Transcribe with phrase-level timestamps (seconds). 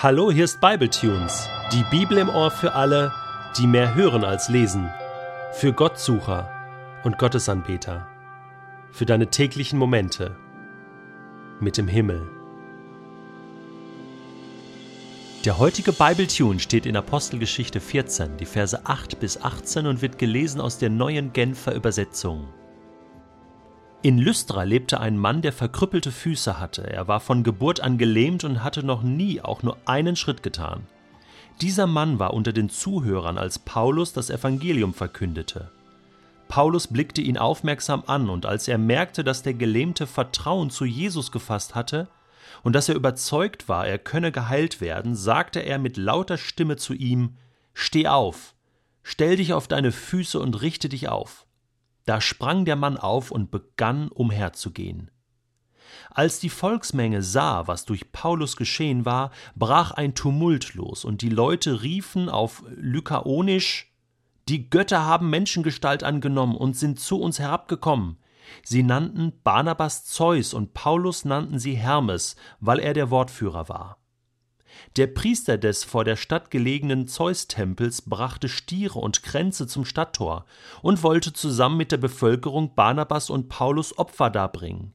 [0.00, 3.12] Hallo, hier ist Bibletunes, die Bibel im Ohr für alle,
[3.58, 4.88] die mehr hören als lesen,
[5.54, 6.48] für Gottsucher
[7.02, 8.06] und Gottesanbeter,
[8.92, 10.36] für deine täglichen Momente
[11.58, 12.30] mit dem Himmel.
[15.44, 20.60] Der heutige Bibletune steht in Apostelgeschichte 14, die Verse 8 bis 18 und wird gelesen
[20.60, 22.46] aus der neuen Genfer Übersetzung.
[24.00, 26.88] In Lystra lebte ein Mann, der verkrüppelte Füße hatte.
[26.88, 30.86] Er war von Geburt an gelähmt und hatte noch nie auch nur einen Schritt getan.
[31.60, 35.72] Dieser Mann war unter den Zuhörern, als Paulus das Evangelium verkündete.
[36.46, 41.32] Paulus blickte ihn aufmerksam an, und als er merkte, dass der Gelähmte Vertrauen zu Jesus
[41.32, 42.08] gefasst hatte
[42.62, 46.94] und dass er überzeugt war, er könne geheilt werden, sagte er mit lauter Stimme zu
[46.94, 47.36] ihm
[47.74, 48.54] Steh auf,
[49.02, 51.47] stell dich auf deine Füße und richte dich auf.
[52.08, 55.10] Da sprang der Mann auf und begann umherzugehen.
[56.08, 61.28] Als die Volksmenge sah, was durch Paulus geschehen war, brach ein Tumult los, und die
[61.28, 63.92] Leute riefen auf Lykaonisch
[64.48, 68.16] Die Götter haben Menschengestalt angenommen und sind zu uns herabgekommen.
[68.64, 73.97] Sie nannten Barnabas Zeus und Paulus nannten sie Hermes, weil er der Wortführer war.
[74.96, 80.44] Der Priester des vor der Stadt gelegenen Zeustempels brachte Stiere und Kränze zum Stadttor
[80.82, 84.94] und wollte zusammen mit der Bevölkerung Barnabas und Paulus Opfer darbringen.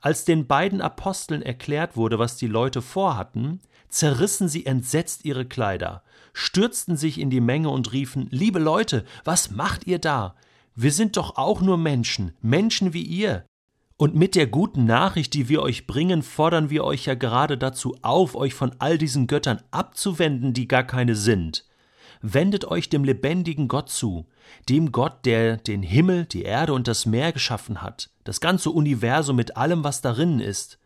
[0.00, 6.02] Als den beiden Aposteln erklärt wurde, was die Leute vorhatten, zerrissen sie entsetzt ihre Kleider,
[6.32, 10.34] stürzten sich in die Menge und riefen Liebe Leute, was macht ihr da?
[10.74, 13.46] Wir sind doch auch nur Menschen, Menschen wie ihr.
[13.96, 17.96] Und mit der guten Nachricht, die wir euch bringen, fordern wir euch ja gerade dazu
[18.02, 21.64] auf, euch von all diesen Göttern abzuwenden, die gar keine sind.
[22.20, 24.26] Wendet euch dem lebendigen Gott zu,
[24.68, 29.36] dem Gott, der den Himmel, die Erde und das Meer geschaffen hat, das ganze Universum
[29.36, 30.78] mit allem, was darin ist.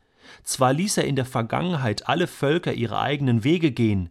[0.42, 4.10] Zwar ließ er in der Vergangenheit alle Völker ihre eigenen Wege gehen,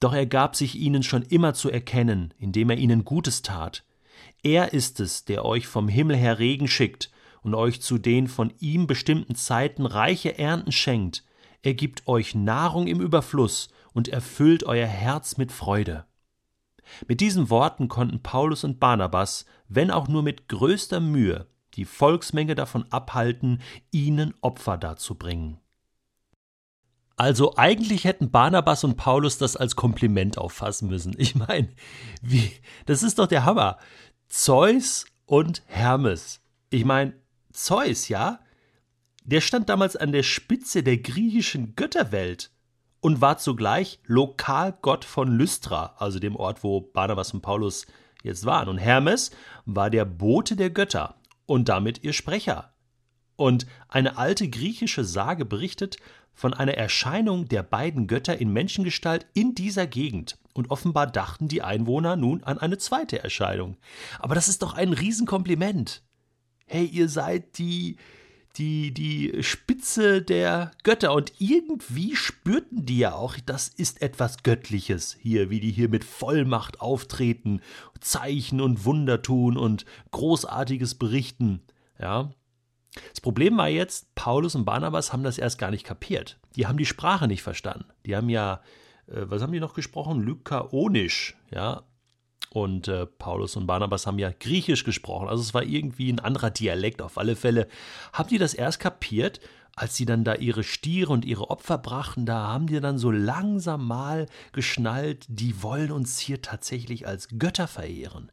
[0.00, 3.84] doch er gab sich ihnen schon immer zu erkennen, indem er ihnen Gutes tat.
[4.42, 7.11] Er ist es, der euch vom Himmel her Regen schickt
[7.42, 11.24] und euch zu den von ihm bestimmten Zeiten reiche Ernten schenkt,
[11.62, 16.06] er gibt euch Nahrung im Überfluss und erfüllt euer Herz mit Freude.
[17.06, 22.54] Mit diesen Worten konnten Paulus und Barnabas, wenn auch nur mit größter Mühe, die Volksmenge
[22.54, 25.58] davon abhalten, ihnen Opfer darzubringen.
[27.16, 31.14] Also eigentlich hätten Barnabas und Paulus das als Kompliment auffassen müssen.
[31.16, 31.68] Ich meine,
[32.20, 32.52] wie,
[32.86, 33.78] das ist doch der Hammer.
[34.28, 36.40] Zeus und Hermes.
[36.70, 37.14] Ich meine,
[37.52, 38.40] Zeus, ja,
[39.24, 42.50] der stand damals an der Spitze der griechischen Götterwelt
[43.00, 47.86] und war zugleich Lokalgott von Lystra, also dem Ort, wo Barnabas und Paulus
[48.22, 48.68] jetzt waren.
[48.68, 49.30] Und Hermes
[49.64, 52.72] war der Bote der Götter und damit ihr Sprecher.
[53.36, 55.96] Und eine alte griechische Sage berichtet
[56.34, 60.38] von einer Erscheinung der beiden Götter in Menschengestalt in dieser Gegend.
[60.54, 63.76] Und offenbar dachten die Einwohner nun an eine zweite Erscheinung.
[64.18, 66.02] Aber das ist doch ein Riesenkompliment
[66.72, 67.96] hey, ihr seid die,
[68.56, 71.12] die, die Spitze der Götter.
[71.12, 76.02] Und irgendwie spürten die ja auch, das ist etwas Göttliches hier, wie die hier mit
[76.02, 77.60] Vollmacht auftreten,
[78.00, 81.60] Zeichen und Wunder tun und Großartiges berichten.
[82.00, 82.32] Ja.
[83.10, 86.38] Das Problem war jetzt, Paulus und Barnabas haben das erst gar nicht kapiert.
[86.56, 87.84] Die haben die Sprache nicht verstanden.
[88.06, 88.62] Die haben ja,
[89.08, 90.22] äh, was haben die noch gesprochen?
[90.22, 91.82] Lykaonisch, ja.
[92.54, 95.28] Und äh, Paulus und Barnabas haben ja Griechisch gesprochen.
[95.28, 97.66] Also es war irgendwie ein anderer Dialekt auf alle Fälle.
[98.12, 99.40] Haben die das erst kapiert,
[99.74, 102.26] als sie dann da ihre Stiere und ihre Opfer brachten?
[102.26, 107.66] Da haben die dann so langsam mal geschnallt, die wollen uns hier tatsächlich als Götter
[107.66, 108.30] verehren.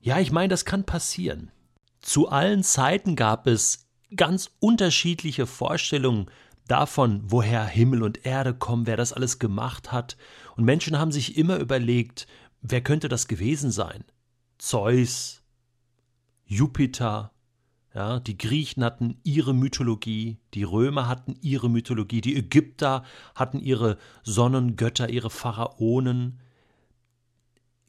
[0.00, 1.50] Ja, ich meine, das kann passieren.
[2.00, 3.86] Zu allen Zeiten gab es
[4.16, 6.26] ganz unterschiedliche Vorstellungen
[6.68, 10.16] davon, woher Himmel und Erde kommen, wer das alles gemacht hat.
[10.56, 12.26] Und Menschen haben sich immer überlegt,
[12.62, 14.04] Wer könnte das gewesen sein?
[14.56, 15.42] Zeus,
[16.46, 17.32] Jupiter,
[17.92, 23.98] ja, die Griechen hatten ihre Mythologie, die Römer hatten ihre Mythologie, die Ägypter hatten ihre
[24.22, 26.40] Sonnengötter, ihre Pharaonen.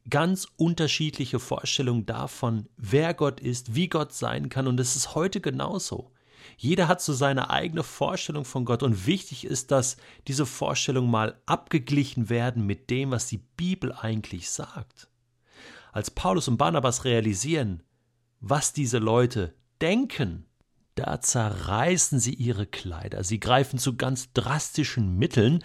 [0.09, 5.39] Ganz unterschiedliche Vorstellungen davon, wer Gott ist, wie Gott sein kann, und es ist heute
[5.39, 6.11] genauso.
[6.57, 9.97] Jeder hat so seine eigene Vorstellung von Gott und wichtig ist, dass
[10.27, 15.09] diese Vorstellungen mal abgeglichen werden mit dem, was die Bibel eigentlich sagt.
[15.91, 17.83] Als Paulus und Barnabas realisieren,
[18.39, 20.45] was diese Leute denken,
[20.95, 25.63] da zerreißen sie ihre Kleider, sie greifen zu ganz drastischen Mitteln,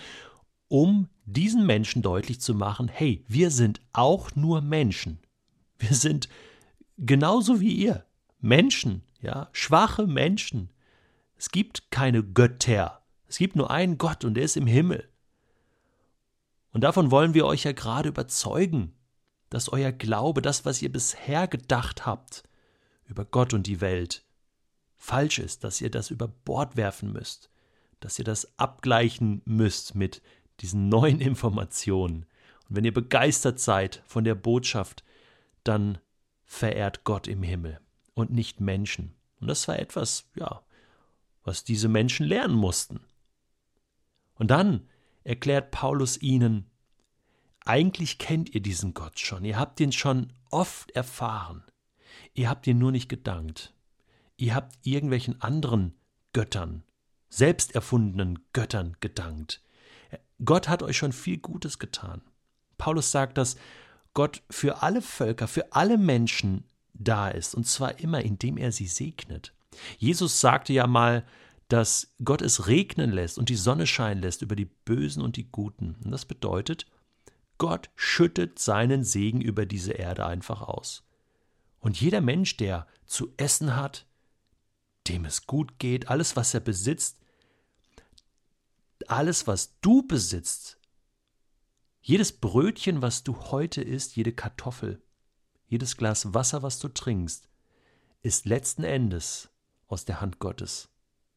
[0.69, 5.19] um diesen Menschen deutlich zu machen, hey, wir sind auch nur Menschen.
[5.78, 6.28] Wir sind
[6.96, 8.04] genauso wie ihr.
[8.40, 10.70] Menschen, ja, schwache Menschen.
[11.36, 13.02] Es gibt keine Götter.
[13.28, 15.08] Es gibt nur einen Gott und der ist im Himmel.
[16.72, 18.94] Und davon wollen wir euch ja gerade überzeugen,
[19.50, 22.44] dass euer Glaube, das, was ihr bisher gedacht habt
[23.06, 24.24] über Gott und die Welt,
[24.96, 27.50] falsch ist, dass ihr das über Bord werfen müsst,
[28.00, 30.22] dass ihr das abgleichen müsst mit
[30.60, 32.26] diesen neuen Informationen.
[32.68, 35.04] Und wenn ihr begeistert seid von der Botschaft,
[35.64, 35.98] dann
[36.44, 37.80] verehrt Gott im Himmel
[38.18, 39.14] und nicht Menschen.
[39.40, 40.62] Und das war etwas, ja,
[41.44, 43.00] was diese Menschen lernen mussten.
[44.34, 44.88] Und dann
[45.24, 46.70] erklärt Paulus ihnen,
[47.64, 51.62] eigentlich kennt ihr diesen Gott schon, ihr habt ihn schon oft erfahren,
[52.34, 53.74] ihr habt ihn nur nicht gedankt,
[54.36, 55.94] ihr habt irgendwelchen anderen
[56.32, 56.82] Göttern,
[57.28, 59.62] selbst erfundenen Göttern gedankt.
[60.44, 62.22] Gott hat euch schon viel Gutes getan.
[62.78, 63.56] Paulus sagt, dass
[64.14, 66.64] Gott für alle Völker, für alle Menschen
[66.98, 69.52] da ist, und zwar immer, indem er sie segnet.
[69.98, 71.24] Jesus sagte ja mal,
[71.68, 75.50] dass Gott es regnen lässt und die Sonne scheinen lässt über die Bösen und die
[75.50, 75.96] Guten.
[76.02, 76.86] Und das bedeutet,
[77.58, 81.04] Gott schüttet seinen Segen über diese Erde einfach aus.
[81.80, 84.06] Und jeder Mensch, der zu essen hat,
[85.08, 87.18] dem es gut geht, alles, was er besitzt,
[89.06, 90.78] alles, was du besitzt,
[92.00, 95.02] jedes Brötchen, was du heute isst, jede Kartoffel,
[95.68, 97.48] jedes Glas Wasser, was du trinkst,
[98.22, 99.50] ist letzten Endes
[99.86, 100.88] aus der Hand Gottes,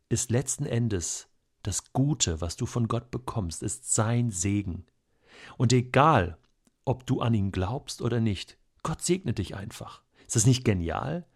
[0.10, 1.28] ist letzten Endes
[1.64, 4.86] das Gute, was du von Gott bekommst, ist sein Segen.
[5.58, 6.38] Und egal,
[6.86, 10.02] ob du an ihn glaubst oder nicht, Gott segne dich einfach.
[10.26, 11.28] Ist das nicht genial?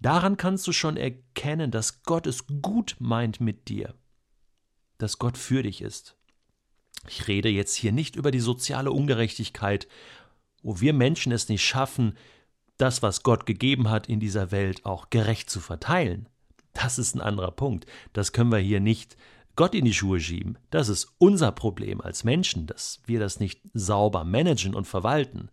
[0.00, 3.94] Daran kannst du schon erkennen, dass Gott es gut meint mit dir,
[4.98, 6.16] dass Gott für dich ist.
[7.08, 9.86] Ich rede jetzt hier nicht über die soziale Ungerechtigkeit,
[10.62, 12.16] wo wir Menschen es nicht schaffen,
[12.76, 16.28] das, was Gott gegeben hat in dieser Welt, auch gerecht zu verteilen.
[16.72, 17.86] Das ist ein anderer Punkt.
[18.12, 19.16] Das können wir hier nicht
[19.56, 20.56] Gott in die Schuhe schieben.
[20.70, 25.50] Das ist unser Problem als Menschen, dass wir das nicht sauber managen und verwalten.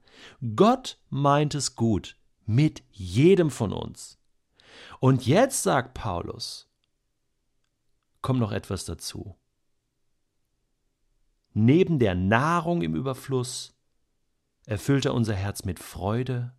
[0.55, 2.15] Gott meint es gut
[2.45, 4.17] mit jedem von uns.
[4.99, 6.69] Und jetzt sagt Paulus,
[8.21, 9.35] kommt noch etwas dazu.
[11.53, 13.76] Neben der Nahrung im Überfluss
[14.67, 16.53] erfüllt er unser Herz mit Freude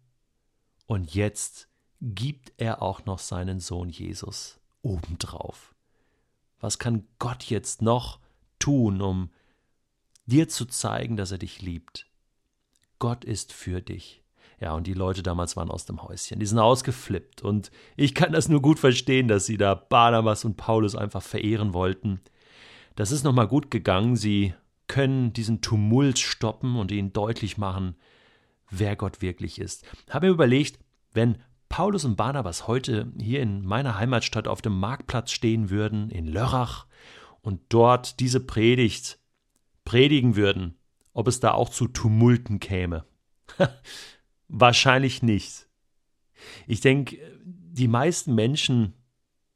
[0.86, 1.68] und jetzt
[2.00, 5.74] gibt er auch noch seinen Sohn Jesus obendrauf.
[6.58, 8.18] Was kann Gott jetzt noch
[8.58, 9.30] tun, um
[10.26, 12.06] dir zu zeigen, dass er dich liebt?
[12.98, 14.24] Gott ist für dich.
[14.60, 16.40] Ja, und die Leute damals waren aus dem Häuschen.
[16.40, 17.42] Die sind ausgeflippt.
[17.42, 21.74] Und ich kann das nur gut verstehen, dass sie da Barnabas und Paulus einfach verehren
[21.74, 22.20] wollten.
[22.96, 24.16] Das ist nochmal gut gegangen.
[24.16, 24.54] Sie
[24.88, 27.96] können diesen Tumult stoppen und ihnen deutlich machen,
[28.70, 29.84] wer Gott wirklich ist.
[30.10, 30.78] Habe mir überlegt,
[31.12, 31.38] wenn
[31.68, 36.86] Paulus und Barnabas heute hier in meiner Heimatstadt auf dem Marktplatz stehen würden, in Lörrach,
[37.40, 39.18] und dort diese Predigt
[39.84, 40.76] predigen würden,
[41.12, 43.04] ob es da auch zu Tumulten käme.
[44.48, 45.68] Wahrscheinlich nicht.
[46.66, 48.94] Ich denke, die meisten Menschen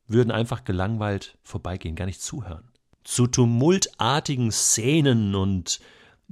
[0.07, 2.72] würden einfach gelangweilt vorbeigehen, gar nicht zuhören.
[3.05, 5.81] Zu tumultartigen Szenen und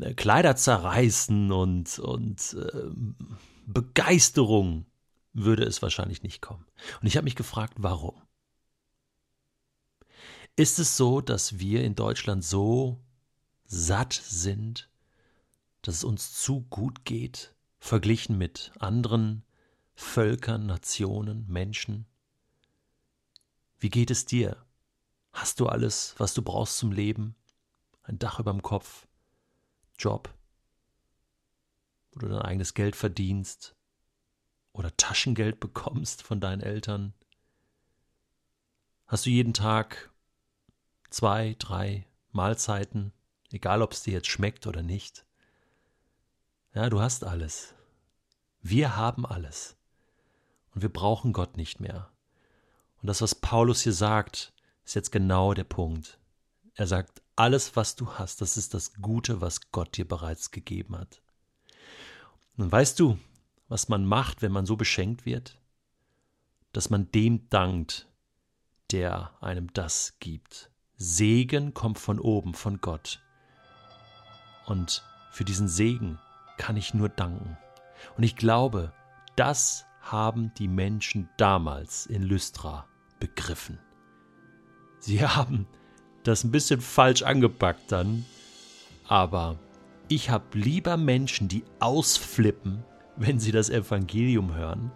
[0.00, 2.90] äh, Kleider zerreißen und, und äh,
[3.66, 4.86] Begeisterung
[5.32, 6.66] würde es wahrscheinlich nicht kommen.
[7.00, 8.20] Und ich habe mich gefragt, warum?
[10.56, 13.00] Ist es so, dass wir in Deutschland so
[13.64, 14.90] satt sind,
[15.82, 19.44] dass es uns zu gut geht, verglichen mit anderen
[19.94, 22.06] Völkern, Nationen, Menschen?
[23.78, 24.56] Wie geht es dir?
[25.40, 27.34] Hast du alles, was du brauchst zum Leben?
[28.02, 29.06] Ein Dach über dem Kopf,
[29.98, 30.28] Job,
[32.12, 33.74] wo du dein eigenes Geld verdienst,
[34.74, 37.14] oder Taschengeld bekommst von deinen Eltern?
[39.06, 40.12] Hast du jeden Tag
[41.08, 43.14] zwei, drei Mahlzeiten,
[43.50, 45.24] egal ob es dir jetzt schmeckt oder nicht?
[46.74, 47.74] Ja, du hast alles.
[48.60, 49.78] Wir haben alles.
[50.74, 52.12] Und wir brauchen Gott nicht mehr.
[53.00, 54.52] Und das, was Paulus hier sagt,
[54.90, 56.18] ist jetzt genau der Punkt.
[56.74, 60.98] Er sagt, alles, was du hast, das ist das Gute, was Gott dir bereits gegeben
[60.98, 61.22] hat.
[62.56, 63.16] Und weißt du,
[63.68, 65.60] was man macht, wenn man so beschenkt wird?
[66.72, 68.08] Dass man dem dankt,
[68.90, 70.72] der einem das gibt.
[70.96, 73.22] Segen kommt von oben, von Gott.
[74.66, 76.18] Und für diesen Segen
[76.58, 77.56] kann ich nur danken.
[78.16, 78.92] Und ich glaube,
[79.36, 82.88] das haben die Menschen damals in Lystra
[83.20, 83.78] begriffen.
[85.00, 85.66] Sie haben
[86.22, 88.24] das ein bisschen falsch angepackt dann,
[89.08, 89.58] aber
[90.08, 92.84] ich habe lieber Menschen, die ausflippen,
[93.16, 94.92] wenn sie das Evangelium hören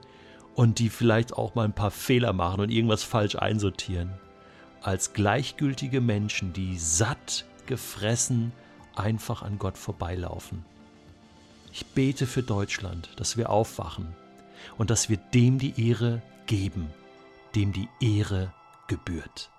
[0.55, 4.13] und die vielleicht auch mal ein paar Fehler machen und irgendwas falsch einsortieren,
[4.83, 8.53] als gleichgültige Menschen, die satt gefressen
[8.95, 10.65] einfach an Gott vorbeilaufen.
[11.73, 14.15] Ich bete für Deutschland, dass wir aufwachen
[14.79, 16.89] und dass wir dem die Ehre geben,
[17.55, 18.53] dem die Ehre
[18.87, 19.51] gebührt.